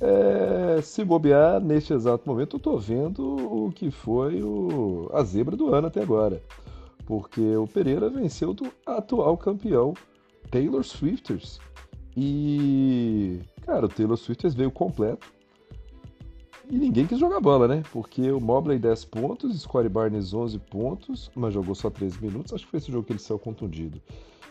É, 0.00 0.80
se 0.80 1.04
bobear, 1.04 1.60
neste 1.60 1.92
exato 1.92 2.26
momento, 2.26 2.56
eu 2.56 2.58
estou 2.58 2.78
vendo 2.78 3.22
o 3.22 3.70
que 3.70 3.90
foi 3.90 4.42
o, 4.42 5.10
a 5.12 5.22
zebra 5.22 5.54
do 5.54 5.74
ano 5.74 5.88
até 5.88 6.00
agora. 6.00 6.42
Porque 7.10 7.56
o 7.56 7.66
Pereira 7.66 8.08
venceu 8.08 8.54
do 8.54 8.72
atual 8.86 9.36
campeão 9.36 9.94
Taylor 10.48 10.84
Swifters. 10.84 11.58
E, 12.16 13.40
cara, 13.62 13.86
o 13.86 13.88
Taylor 13.88 14.16
Swifters 14.16 14.54
veio 14.54 14.70
completo. 14.70 15.26
E 16.70 16.78
ninguém 16.78 17.08
quis 17.08 17.18
jogar 17.18 17.40
bola, 17.40 17.66
né? 17.66 17.82
Porque 17.92 18.30
o 18.30 18.40
Mobley 18.40 18.78
10 18.78 19.06
pontos, 19.06 19.60
Scottie 19.60 19.88
Barnes 19.88 20.32
11 20.32 20.56
pontos, 20.60 21.32
mas 21.34 21.52
jogou 21.52 21.74
só 21.74 21.90
13 21.90 22.22
minutos. 22.22 22.52
Acho 22.52 22.64
que 22.64 22.70
foi 22.70 22.78
esse 22.78 22.92
jogo 22.92 23.04
que 23.04 23.12
ele 23.12 23.18
saiu 23.18 23.40
contundido. 23.40 24.00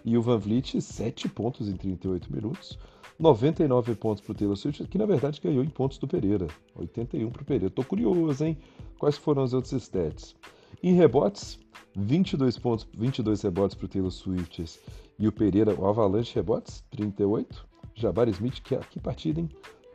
E 0.04 0.18
o 0.18 0.22
Van 0.22 0.38
Vliet 0.38 0.82
7 0.82 1.30
pontos 1.30 1.70
em 1.70 1.78
38 1.78 2.30
minutos. 2.30 2.78
99 3.18 3.96
pontos 3.96 4.22
para 4.22 4.34
o 4.34 4.36
Taylor 4.36 4.58
Swift, 4.58 4.86
que 4.86 4.98
na 4.98 5.06
verdade 5.06 5.40
ganhou 5.42 5.64
em 5.64 5.70
pontos 5.70 5.98
do 5.98 6.10
Pereira. 6.10 6.48
81 6.76 7.32
para 7.32 7.42
o 7.42 7.46
Pereira. 7.46 7.74
Tô 7.74 7.86
curioso, 7.86 8.44
hein? 8.44 8.58
Quais 8.98 9.16
foram 9.16 9.44
os 9.44 9.54
outros 9.54 9.72
stats? 9.72 10.36
Em 10.82 10.94
rebotes, 10.94 11.60
22 11.96 12.58
pontos, 12.58 12.88
22 12.94 13.42
rebotes 13.42 13.76
para 13.76 13.86
o 13.86 13.90
Taylor 13.90 14.12
Swift 14.12 14.80
e 15.18 15.28
o 15.28 15.32
Pereira, 15.32 15.76
o 15.76 15.86
Avalanche 15.86 16.36
rebotes, 16.36 16.84
38. 16.92 17.68
Jabari 17.96 18.32
Smith, 18.32 18.62
que, 18.62 18.78
que 18.78 19.00
partida, 19.00 19.42
hein? 19.42 19.50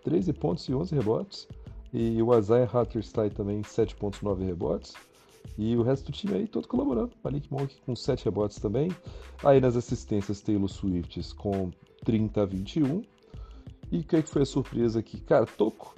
13 0.05 0.33
pontos 0.35 0.69
e 0.69 0.75
11 0.75 0.95
rebotes. 0.95 1.49
E 1.91 2.21
o 2.23 2.39
Isaiah 2.39 2.71
Hatterstein 2.71 3.31
também, 3.31 3.63
7 3.63 3.97
pontos, 3.97 4.21
9 4.21 4.45
rebotes. 4.45 4.93
E 5.57 5.75
o 5.75 5.83
resto 5.83 6.07
do 6.07 6.13
time 6.13 6.35
aí 6.35 6.47
todo 6.47 6.69
colaborando. 6.69 7.13
Malik 7.23 7.51
Monk 7.51 7.75
com 7.87 7.97
7 7.97 8.27
rebotes 8.27 8.59
também. 8.59 8.91
Aí 9.43 9.61
nas 9.61 9.77
assistências, 9.77 10.43
Taylor 10.43 10.69
Swift 10.69 11.35
com 11.37 11.71
30 12.05 12.43
a 12.43 12.45
21. 12.45 13.03
E 13.91 14.01
o 14.01 14.05
que, 14.05 14.23
foi 14.23 14.43
a 14.43 14.47
surpresa 14.47 14.99
aqui? 14.99 15.21
Cara, 15.21 15.47
Toco 15.47 15.95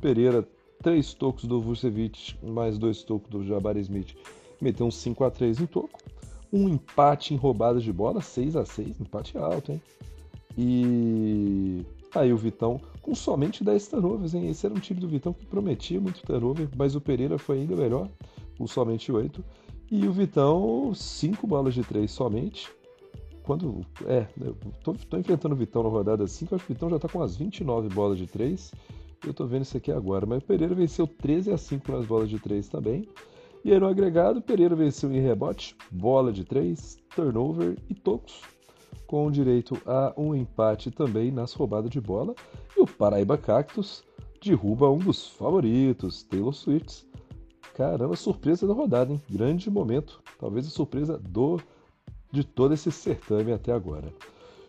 Pereira, 0.00 0.46
três 0.82 1.14
tocos 1.14 1.44
do 1.44 1.60
Vucevic, 1.60 2.36
mais 2.42 2.78
dois 2.78 3.02
tocos 3.02 3.28
do 3.30 3.44
Jabari 3.44 3.80
Smith, 3.80 4.14
meteu 4.60 4.86
um 4.86 4.90
5 4.90 5.24
a 5.24 5.30
3 5.30 5.60
em 5.60 5.66
Toco. 5.66 6.00
Um 6.52 6.68
empate 6.68 7.34
em 7.34 7.36
roubadas 7.36 7.82
de 7.82 7.92
bola, 7.92 8.20
6 8.20 8.56
a 8.56 8.64
6 8.64 9.00
empate 9.00 9.36
alto, 9.36 9.72
hein? 9.72 9.82
E 10.56 11.84
aí 12.14 12.32
o 12.32 12.36
Vitão 12.36 12.80
com 13.02 13.14
somente 13.14 13.62
10 13.62 13.88
turnovers, 13.88 14.34
hein? 14.34 14.48
Esse 14.48 14.66
era 14.66 14.74
um 14.74 14.80
time 14.80 15.00
do 15.00 15.08
Vitão 15.08 15.32
que 15.32 15.46
prometia 15.46 16.00
muito 16.00 16.22
turnover, 16.22 16.68
mas 16.76 16.96
o 16.96 17.00
Pereira 17.00 17.38
foi 17.38 17.60
ainda 17.60 17.76
melhor, 17.76 18.08
com 18.58 18.66
somente 18.66 19.12
8. 19.12 19.44
E 19.90 20.06
o 20.08 20.12
Vitão, 20.12 20.92
5 20.92 21.46
bolas 21.46 21.74
de 21.74 21.84
3 21.84 22.10
somente, 22.10 22.68
quando. 23.44 23.86
É, 24.06 24.26
eu 24.40 24.56
tô, 24.82 24.94
tô, 24.94 25.16
enfrentando 25.16 25.54
o 25.54 25.58
Vitão 25.58 25.84
na 25.84 25.88
rodada 25.88 26.26
5, 26.26 26.54
acho 26.54 26.66
que 26.66 26.72
o 26.72 26.74
Vitão 26.74 26.90
já 26.90 26.98
tá 26.98 27.08
com 27.08 27.22
as 27.22 27.36
29 27.36 27.88
bolas 27.90 28.18
de 28.18 28.26
3. 28.26 28.72
Eu 29.24 29.32
tô 29.32 29.46
vendo 29.46 29.62
isso 29.62 29.76
aqui 29.76 29.92
agora. 29.92 30.26
Mas 30.26 30.42
o 30.42 30.46
Pereira 30.46 30.74
venceu 30.74 31.06
13 31.06 31.52
a 31.52 31.58
5 31.58 31.92
nas 31.92 32.06
bolas 32.06 32.28
de 32.28 32.38
3 32.38 32.68
também. 32.68 33.08
E 33.64 33.72
aí 33.72 33.80
no 33.80 33.86
agregado, 33.86 34.40
Pereira 34.40 34.76
venceu 34.76 35.12
em 35.12 35.20
rebote, 35.20 35.76
bola 35.90 36.32
de 36.32 36.44
3, 36.44 36.98
turnover 37.14 37.76
e 37.90 37.94
tocos, 37.94 38.40
com 39.08 39.28
direito 39.28 39.76
a 39.84 40.14
um 40.16 40.34
empate 40.34 40.90
também 40.90 41.32
nas 41.32 41.52
roubadas 41.52 41.90
de 41.90 42.00
bola. 42.00 42.34
E 42.76 42.80
o 42.80 42.86
Paraíba 42.86 43.36
Cactus 43.36 44.04
derruba 44.40 44.88
um 44.88 44.98
dos 44.98 45.26
favoritos, 45.26 46.22
Taylor 46.22 46.52
Swift. 46.52 47.04
Caramba, 47.74 48.14
surpresa 48.14 48.66
da 48.66 48.72
rodada, 48.72 49.12
hein? 49.12 49.20
Grande 49.28 49.68
momento. 49.68 50.22
Talvez 50.38 50.66
a 50.66 50.70
surpresa 50.70 51.18
do 51.18 51.60
de 52.30 52.44
todo 52.44 52.72
esse 52.72 52.92
certame 52.92 53.52
até 53.52 53.72
agora. 53.72 54.12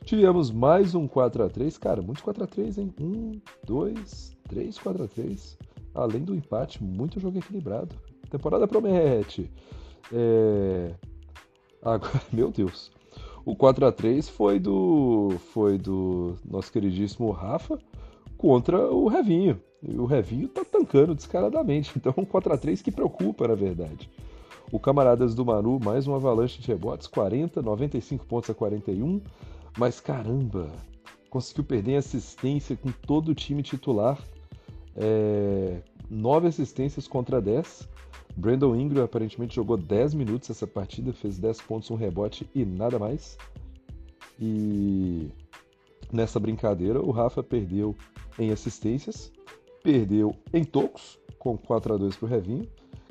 Tivemos 0.07 0.49
mais 0.49 0.95
um 0.95 1.05
4 1.05 1.43
a 1.43 1.49
3 1.49 1.77
Cara, 1.77 2.01
muitos 2.01 2.23
4 2.23 2.45
a 2.45 2.47
3 2.47 2.77
hein? 2.77 2.93
1, 2.97 3.41
2, 3.65 4.37
3, 4.47 4.79
4 4.79 5.03
a 5.03 5.07
3 5.09 5.57
Além 5.93 6.23
do 6.23 6.33
empate, 6.33 6.81
muito 6.81 7.19
jogo 7.19 7.39
equilibrado. 7.39 7.93
Temporada 8.29 8.65
promete. 8.65 9.51
É... 10.13 10.93
Agora, 11.81 12.21
meu 12.31 12.49
Deus. 12.51 12.89
O 13.43 13.53
4 13.53 13.85
a 13.85 13.91
3 13.91 14.29
foi 14.29 14.59
do 14.59 15.35
foi 15.51 15.77
do 15.77 16.35
nosso 16.49 16.71
queridíssimo 16.71 17.29
Rafa 17.31 17.77
contra 18.37 18.89
o 18.89 19.09
Revinho. 19.09 19.61
E 19.83 19.97
o 19.97 20.05
Revinho 20.05 20.47
tá 20.47 20.63
tancando 20.63 21.15
descaradamente. 21.15 21.91
Então, 21.99 22.13
um 22.15 22.23
4 22.23 22.53
a 22.53 22.57
3 22.57 22.81
que 22.81 22.91
preocupa, 22.91 23.45
na 23.45 23.55
verdade. 23.55 24.09
O 24.71 24.79
Camaradas 24.79 25.35
do 25.35 25.45
Manu, 25.45 25.79
mais 25.83 26.07
uma 26.07 26.15
avalanche 26.15 26.61
de 26.61 26.67
rebotes, 26.67 27.07
40, 27.07 27.61
95 27.61 28.25
pontos 28.25 28.49
a 28.49 28.53
41. 28.53 29.19
Mas 29.77 29.99
caramba, 29.99 30.71
conseguiu 31.29 31.63
perder 31.63 31.91
em 31.91 31.97
assistência 31.97 32.75
com 32.75 32.91
todo 32.91 33.29
o 33.29 33.35
time 33.35 33.61
titular. 33.61 34.19
É, 34.95 35.81
9 36.09 36.47
assistências 36.47 37.07
contra 37.07 37.39
10. 37.39 37.87
Brandon 38.35 38.75
Ingram 38.75 39.03
aparentemente 39.03 39.55
jogou 39.55 39.77
10 39.77 40.13
minutos 40.13 40.49
essa 40.49 40.65
partida, 40.65 41.13
fez 41.13 41.37
10 41.37 41.61
pontos, 41.61 41.91
um 41.91 41.95
rebote 41.95 42.49
e 42.53 42.65
nada 42.65 42.97
mais. 42.97 43.37
E 44.39 45.29
nessa 46.11 46.39
brincadeira, 46.39 47.01
o 47.01 47.11
Rafa 47.11 47.43
perdeu 47.43 47.95
em 48.37 48.51
assistências, 48.51 49.31
perdeu 49.83 50.35
em 50.53 50.63
tocos, 50.63 51.19
com 51.37 51.57
4 51.57 51.93
a 51.93 51.97
2 51.97 52.15
para 52.15 52.25
o 52.25 52.29
Revinho, 52.29 52.67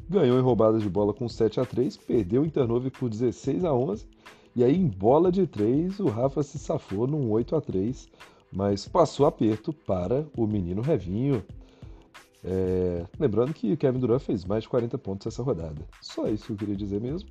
ganhou 0.09 0.39
em 0.39 0.43
roubadas 0.43 0.83
de 0.83 0.89
bola 0.89 1.13
com 1.13 1.29
7 1.29 1.59
a 1.61 1.65
3 1.65 1.97
perdeu 1.97 2.45
em 2.45 2.49
turnover 2.49 2.93
por 2.93 3.09
16 3.09 3.65
a 3.65 3.73
11 3.73 4.07
e 4.57 4.65
aí 4.65 4.75
em 4.75 4.89
bola 4.89 5.31
de 5.31 5.47
3 5.47 6.01
o 6.01 6.09
Rafa 6.09 6.43
se 6.43 6.59
safou 6.59 7.07
num 7.07 7.31
8 7.31 7.55
a 7.55 7.61
3 7.61 8.09
mas 8.57 8.89
passou 8.89 9.27
aperto 9.27 9.71
para 9.73 10.27
o 10.35 10.47
menino 10.47 10.81
Revinho. 10.81 11.45
É... 12.43 13.05
Lembrando 13.19 13.53
que 13.53 13.73
o 13.73 13.77
Kevin 13.77 13.99
Durant 13.99 14.23
fez 14.23 14.45
mais 14.47 14.63
de 14.63 14.69
40 14.71 14.97
pontos 14.97 15.27
essa 15.27 15.43
rodada. 15.43 15.87
Só 16.01 16.27
isso 16.29 16.47
que 16.47 16.53
eu 16.53 16.57
queria 16.57 16.77
dizer 16.77 17.01
mesmo. 17.01 17.29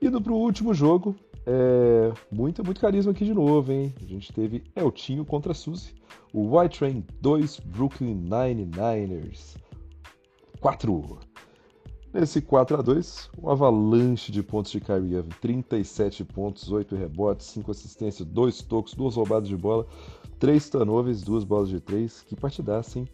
Indo 0.00 0.22
para 0.22 0.32
o 0.32 0.36
último 0.36 0.72
jogo, 0.72 1.14
é... 1.44 2.12
muito, 2.30 2.64
muito 2.64 2.80
carisma 2.80 3.12
aqui 3.12 3.24
de 3.24 3.34
novo, 3.34 3.72
hein? 3.72 3.92
A 4.00 4.06
gente 4.06 4.32
teve 4.32 4.62
Eltinho 4.74 5.24
contra 5.24 5.52
Suzy, 5.52 5.94
o 6.32 6.56
White 6.56 6.78
Train 6.78 7.04
2 7.20 7.60
Brooklyn 7.60 8.26
99ers. 8.26 9.56
4. 10.60 11.25
Nesse 12.12 12.40
4 12.40 12.78
a 12.78 12.82
2 12.82 13.30
um 13.42 13.50
avalanche 13.50 14.32
de 14.32 14.42
pontos 14.42 14.72
de 14.72 14.80
Kyrie 14.80 15.16
Irving. 15.16 15.30
37 15.40 16.24
pontos, 16.24 16.70
8 16.70 16.94
rebotes, 16.94 17.46
5 17.48 17.70
assistências, 17.70 18.26
2 18.26 18.62
tocos, 18.62 18.94
2 18.94 19.16
roubadas 19.16 19.48
de 19.48 19.56
bola, 19.56 19.86
3 20.38 20.70
turnovers, 20.70 21.22
2 21.22 21.44
bolas 21.44 21.68
de 21.68 21.80
3. 21.80 22.22
Que 22.22 22.36
partidaça, 22.36 22.98
hein? 22.98 23.08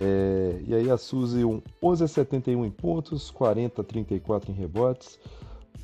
É, 0.00 0.62
e 0.66 0.74
aí 0.74 0.90
a 0.90 0.96
Suzy, 0.96 1.44
um 1.44 1.60
11 1.82 2.04
a 2.04 2.08
71 2.08 2.64
em 2.64 2.70
pontos, 2.70 3.30
40 3.30 3.82
a 3.82 3.84
34 3.84 4.50
em 4.50 4.54
rebotes, 4.54 5.18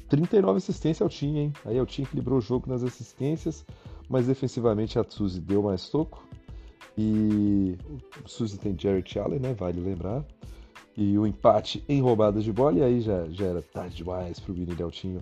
39 0.09 0.59
assistências 0.59 1.03
ao 1.03 1.09
time, 1.09 1.41
hein? 1.41 1.53
Aí 1.65 1.81
o 1.81 1.87
time 1.87 2.07
equilibrou 2.07 2.39
o 2.39 2.41
jogo 2.41 2.69
nas 2.69 2.85
assistências, 2.85 3.67
mas 4.09 4.27
defensivamente 4.27 4.99
a 4.99 5.05
Suzy 5.05 5.41
deu 5.41 5.63
mais 5.63 5.89
toco. 5.89 6.25
E 6.97 7.77
o 8.25 8.29
Suzy 8.29 8.57
tem 8.57 8.77
Jared 8.79 9.19
Allen, 9.19 9.41
né? 9.41 9.53
Vale 9.53 9.81
lembrar 9.81 10.25
e 10.97 11.19
o 11.19 11.27
empate 11.27 11.85
em 11.89 12.01
roubadas 12.01 12.45
de 12.45 12.53
bola, 12.53 12.79
e 12.79 12.83
aí 12.83 13.01
já, 13.01 13.27
já 13.31 13.47
era 13.47 13.63
tarde 13.63 13.97
demais 13.97 14.39
para 14.39 14.53
o 14.53 14.55
Vini 14.55 14.75
Deltinho. 14.75 15.21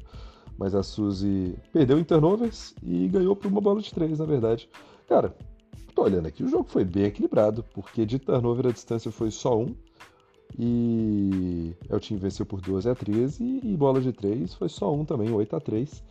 Mas 0.59 0.75
a 0.75 0.83
Suzy 0.83 1.55
perdeu 1.73 1.99
em 1.99 2.05
turnovers 2.05 2.75
e 2.83 3.09
ganhou 3.09 3.35
por 3.35 3.49
uma 3.51 3.61
bola 3.61 3.81
de 3.81 3.93
três, 3.93 4.19
na 4.19 4.25
verdade. 4.25 4.69
Cara, 5.09 5.35
tô 5.95 6.03
olhando 6.03 6.27
aqui, 6.27 6.43
o 6.45 6.49
jogo 6.49 6.69
foi 6.69 6.85
bem 6.85 7.05
equilibrado, 7.05 7.65
porque 7.75 8.05
de 8.05 8.19
turnover 8.19 8.67
a 8.67 8.73
distância 8.73 9.11
foi 9.11 9.31
só 9.31 9.59
um, 9.59 9.75
e 10.59 11.75
o 11.89 11.99
time 11.99 12.21
venceu 12.21 12.45
por 12.45 12.61
12 12.61 12.89
a 12.89 12.95
13, 12.95 13.61
e 13.65 13.77
bola 13.77 14.01
de 14.01 14.13
três 14.13 14.55
foi 14.55 14.69
só 14.69 14.93
um 14.95 15.05
também, 15.05 15.33
8 15.33 15.57
a 15.57 15.61
3. 15.61 16.03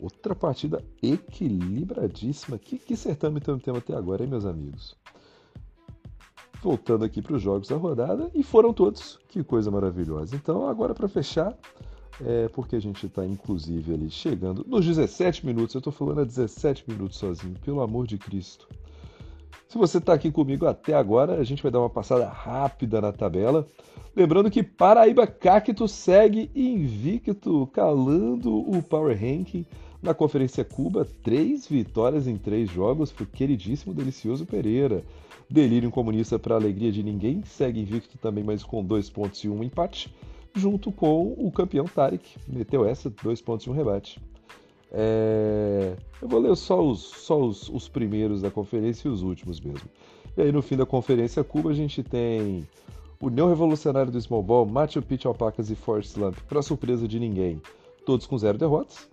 Outra 0.00 0.34
partida 0.34 0.84
equilibradíssima. 1.02 2.58
Que, 2.58 2.78
que 2.78 2.96
certame 2.96 3.40
temos 3.40 3.62
até 3.66 3.94
agora, 3.94 4.22
hein, 4.22 4.28
meus 4.28 4.44
amigos? 4.44 4.96
Voltando 6.64 7.04
aqui 7.04 7.20
para 7.20 7.36
os 7.36 7.42
jogos 7.42 7.68
da 7.68 7.76
rodada, 7.76 8.30
e 8.34 8.42
foram 8.42 8.72
todos. 8.72 9.20
Que 9.28 9.44
coisa 9.44 9.70
maravilhosa. 9.70 10.34
Então, 10.34 10.66
agora 10.66 10.94
para 10.94 11.06
fechar, 11.06 11.54
é, 12.24 12.48
porque 12.48 12.74
a 12.74 12.80
gente 12.80 13.06
está 13.06 13.24
inclusive 13.24 13.92
ali 13.92 14.10
chegando 14.10 14.64
nos 14.66 14.86
17 14.86 15.44
minutos, 15.44 15.74
eu 15.74 15.78
estou 15.80 15.92
falando 15.92 16.22
a 16.22 16.24
17 16.24 16.84
minutos 16.88 17.18
sozinho, 17.18 17.54
pelo 17.64 17.82
amor 17.82 18.06
de 18.06 18.16
Cristo. 18.16 18.66
Se 19.68 19.76
você 19.76 19.98
está 19.98 20.14
aqui 20.14 20.30
comigo 20.30 20.66
até 20.66 20.94
agora, 20.94 21.34
a 21.34 21.44
gente 21.44 21.62
vai 21.62 21.70
dar 21.70 21.80
uma 21.80 21.90
passada 21.90 22.28
rápida 22.28 23.00
na 23.00 23.12
tabela. 23.12 23.66
Lembrando 24.14 24.50
que 24.50 24.62
Paraíba 24.62 25.26
Cacto 25.26 25.88
segue 25.88 26.50
invicto, 26.54 27.68
calando 27.72 28.56
o 28.56 28.80
Power 28.82 29.18
Ranking 29.18 29.66
na 30.00 30.14
Conferência 30.14 30.64
Cuba. 30.64 31.06
Três 31.24 31.66
vitórias 31.66 32.28
em 32.28 32.38
três 32.38 32.70
jogos 32.70 33.10
para 33.10 33.24
o 33.24 33.26
queridíssimo 33.26 33.92
Delicioso 33.92 34.46
Pereira. 34.46 35.02
Delírio 35.48 35.90
Comunista 35.90 36.38
para 36.38 36.54
alegria 36.54 36.90
de 36.90 37.02
ninguém, 37.02 37.42
segue 37.44 37.80
invicto 37.80 38.18
também, 38.18 38.42
mas 38.42 38.62
com 38.62 38.82
dois 38.84 39.10
pontos 39.10 39.42
e 39.44 39.48
um 39.48 39.62
empate, 39.62 40.14
junto 40.54 40.90
com 40.90 41.34
o 41.36 41.50
campeão 41.50 41.84
Tarek, 41.84 42.36
meteu 42.48 42.84
essa, 42.84 43.10
dois 43.22 43.40
pontos 43.40 43.66
e 43.66 43.70
um 43.70 43.72
rebate. 43.72 44.20
É... 44.92 45.96
Eu 46.22 46.28
vou 46.28 46.40
ler 46.40 46.56
só, 46.56 46.80
os, 46.80 47.00
só 47.00 47.40
os, 47.40 47.68
os 47.68 47.88
primeiros 47.88 48.40
da 48.42 48.50
conferência 48.50 49.08
e 49.08 49.10
os 49.10 49.22
últimos 49.22 49.60
mesmo. 49.60 49.88
E 50.36 50.42
aí 50.42 50.52
no 50.52 50.62
fim 50.62 50.76
da 50.76 50.86
conferência 50.86 51.42
Cuba 51.44 51.70
a 51.70 51.74
gente 51.74 52.02
tem 52.02 52.66
União 53.20 53.48
Revolucionária 53.48 54.10
do 54.10 54.20
Small 54.20 54.42
Ball, 54.42 54.66
Machu 54.66 55.02
Picchu 55.02 55.28
Alpacas 55.28 55.70
e 55.70 55.74
Forest 55.74 56.12
Slump, 56.12 56.36
para 56.48 56.62
surpresa 56.62 57.08
de 57.08 57.18
ninguém, 57.18 57.60
todos 58.06 58.26
com 58.26 58.38
zero 58.38 58.58
derrotas. 58.58 59.08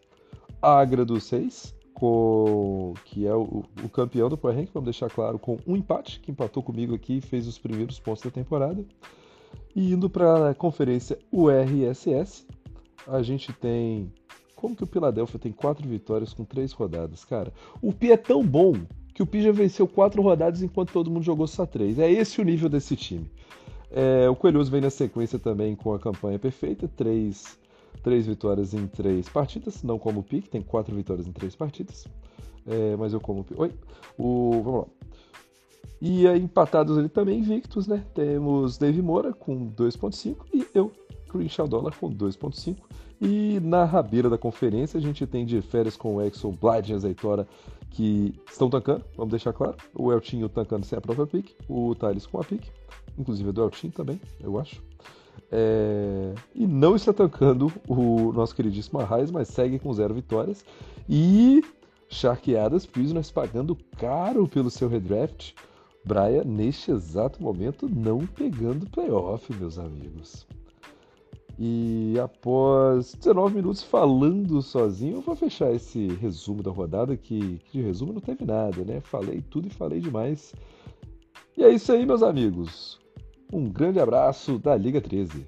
Agra 0.62 1.04
dos 1.04 1.24
seis, 1.24 1.74
com, 1.94 2.94
que 3.06 3.28
é 3.28 3.34
o, 3.34 3.64
o 3.84 3.90
campeão 3.90 4.30
do 4.30 4.38
Power 4.38 4.58
Rank, 4.58 4.70
vamos 4.74 4.86
deixar 4.86 5.10
claro, 5.10 5.38
com 5.38 5.58
um 5.68 5.76
empate, 5.76 6.20
que 6.20 6.32
empatou 6.32 6.64
comigo 6.64 6.96
aqui 6.96 7.18
e 7.18 7.22
fez 7.22 7.48
os 7.48 7.58
primeiros 7.58 8.00
pontos 8.00 8.24
da 8.24 8.32
temporada. 8.32 8.84
E 9.76 9.94
indo 9.94 10.10
para 10.10 10.50
a 10.50 10.56
conferência 10.56 11.20
URSS, 11.32 12.46
a 13.08 13.22
gente 13.22 13.52
tem. 13.54 14.12
Como 14.56 14.76
que 14.76 14.84
o 14.84 14.88
Philadelphia 14.88 15.40
tem 15.40 15.52
quatro 15.52 15.88
vitórias 15.88 16.34
com 16.34 16.44
três 16.44 16.72
rodadas, 16.72 17.26
cara? 17.26 17.52
O 17.82 17.92
Pi 17.92 18.12
é 18.12 18.18
tão 18.18 18.46
bom 18.46 18.74
que 19.14 19.24
o 19.24 19.26
Pi 19.26 19.42
já 19.42 19.52
venceu 19.52 19.88
quatro 19.88 20.22
rodadas 20.22 20.62
enquanto 20.62 20.94
todo 20.94 21.10
mundo 21.10 21.24
jogou 21.24 21.48
só 21.48 21.66
três. 21.66 21.98
É 21.98 22.10
esse 22.10 22.40
o 22.40 22.44
nível 22.44 22.70
desse 22.70 22.96
time. 22.96 23.30
É, 23.90 24.30
o 24.30 24.36
Coelhoso 24.36 24.72
vem 24.72 24.82
na 24.82 24.90
sequência 24.90 25.38
também 25.38 25.76
com 25.76 25.94
a 25.94 26.00
campanha 26.00 26.40
perfeita, 26.40 26.88
três 26.88 27.60
três 28.04 28.26
vitórias 28.26 28.74
em 28.74 28.88
três 28.88 29.28
partidas, 29.30 29.84
não 29.84 30.00
como 30.00 30.24
Pique, 30.24 30.50
tem 30.50 30.62
quatro 30.62 30.96
vitórias 30.96 31.28
em 31.28 31.32
três 31.32 31.56
partidas. 31.56 32.08
É, 32.66 32.96
mas 32.96 33.14
eu 33.14 33.20
como 33.20 33.44
Pique. 33.44 33.62
Oi! 33.62 33.72
O, 34.18 34.62
vamos 34.64 34.80
lá. 34.82 34.88
E 36.02 36.28
aí, 36.28 36.42
empatados 36.42 36.98
ali 36.98 37.10
também, 37.10 37.40
invictos, 37.40 37.88
né? 37.88 38.04
Temos 38.16 38.78
Dave 38.78 39.02
Moura 39.04 39.34
com 39.34 39.70
2.5 39.72 40.36
e 40.52 40.66
eu, 40.74 40.92
Crenshaw 41.30 41.68
Dollar, 41.68 41.96
com 41.96 42.10
2.5. 42.12 42.76
E 43.22 43.60
na 43.60 43.86
rabeira 43.86 44.28
da 44.28 44.38
conferência 44.38 44.98
a 44.98 45.02
gente 45.02 45.28
tem 45.28 45.46
de 45.46 45.62
férias 45.62 45.96
com 45.96 46.16
o 46.16 46.22
Exxon, 46.24 46.54
Blyde 46.60 46.92
e 46.92 46.96
Azeitora 46.96 47.48
que 47.92 48.34
estão 48.50 48.68
tancando, 48.68 49.04
vamos 49.16 49.30
deixar 49.30 49.54
claro. 49.54 49.76
O 49.94 50.12
Eltinho 50.12 50.50
tancando 50.50 50.86
sem 50.86 50.98
a 50.98 51.02
própria 51.02 51.28
pick, 51.28 51.52
o 51.70 51.94
Thales 51.94 52.26
com 52.26 52.40
a 52.40 52.44
pick, 52.44 52.64
inclusive 53.18 53.50
a 53.50 53.52
do 53.52 53.64
Eltinho 53.64 53.94
também, 53.94 54.20
eu 54.40 54.60
acho. 54.60 54.82
É... 55.52 56.34
E 56.56 56.66
não 56.66 56.96
está 56.96 57.12
tancando 57.12 57.72
o 57.88 58.32
nosso 58.32 58.56
queridíssimo 58.56 59.00
Arraes, 59.00 59.30
mas 59.30 59.50
segue 59.50 59.80
com 59.80 59.94
zero 59.94 60.14
vitórias. 60.14 60.64
E 61.10 61.64
Charqueadas 62.10 62.86
Prisoners 62.86 63.32
pagando 63.32 63.76
caro 63.98 64.48
pelo 64.48 64.70
seu 64.70 64.88
redraft. 64.88 65.54
Braia, 66.04 66.44
neste 66.44 66.92
exato 66.92 67.44
momento, 67.44 67.88
não 67.88 68.26
pegando 68.26 68.90
playoff, 68.90 69.54
meus 69.54 69.78
amigos. 69.78 70.48
E 71.60 72.16
após 72.20 73.14
19 73.14 73.56
minutos 73.56 73.84
falando 73.84 74.62
sozinho, 74.62 75.18
eu 75.18 75.22
vou 75.22 75.36
fechar 75.36 75.72
esse 75.72 76.08
resumo 76.08 76.64
da 76.64 76.72
rodada, 76.72 77.16
que, 77.16 77.60
que 77.66 77.78
de 77.78 77.82
resumo 77.82 78.14
não 78.14 78.22
teve 78.22 78.44
nada, 78.44 78.84
né? 78.84 79.00
Falei 79.02 79.44
tudo 79.48 79.68
e 79.68 79.74
falei 79.74 80.00
demais. 80.00 80.56
E 81.56 81.64
é 81.64 81.70
isso 81.70 81.92
aí, 81.92 82.06
meus 82.06 82.24
amigos. 82.24 83.01
Um 83.54 83.70
grande 83.70 84.00
abraço 84.00 84.58
da 84.58 84.76
Liga 84.78 85.02
13. 85.02 85.46